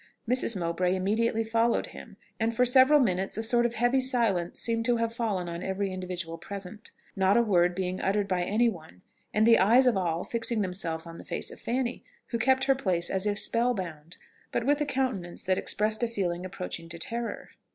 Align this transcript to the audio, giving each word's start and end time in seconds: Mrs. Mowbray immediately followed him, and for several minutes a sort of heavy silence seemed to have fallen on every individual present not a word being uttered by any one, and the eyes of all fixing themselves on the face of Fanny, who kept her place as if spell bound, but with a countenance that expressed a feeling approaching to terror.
Mrs. 0.27 0.59
Mowbray 0.59 0.95
immediately 0.95 1.43
followed 1.43 1.85
him, 1.93 2.17
and 2.39 2.55
for 2.55 2.65
several 2.65 2.99
minutes 2.99 3.37
a 3.37 3.43
sort 3.43 3.67
of 3.67 3.75
heavy 3.75 3.99
silence 3.99 4.59
seemed 4.59 4.83
to 4.85 4.97
have 4.97 5.13
fallen 5.13 5.47
on 5.47 5.61
every 5.61 5.93
individual 5.93 6.39
present 6.39 6.89
not 7.15 7.37
a 7.37 7.43
word 7.43 7.75
being 7.75 8.01
uttered 8.01 8.27
by 8.27 8.41
any 8.41 8.67
one, 8.67 9.03
and 9.31 9.45
the 9.45 9.59
eyes 9.59 9.85
of 9.85 9.95
all 9.95 10.23
fixing 10.23 10.61
themselves 10.61 11.05
on 11.05 11.17
the 11.19 11.23
face 11.23 11.51
of 11.51 11.59
Fanny, 11.59 12.03
who 12.29 12.39
kept 12.39 12.63
her 12.63 12.73
place 12.73 13.11
as 13.11 13.27
if 13.27 13.37
spell 13.37 13.75
bound, 13.75 14.17
but 14.51 14.65
with 14.65 14.81
a 14.81 14.87
countenance 14.87 15.43
that 15.43 15.59
expressed 15.59 16.01
a 16.01 16.07
feeling 16.07 16.47
approaching 16.47 16.89
to 16.89 16.97
terror. 16.97 17.51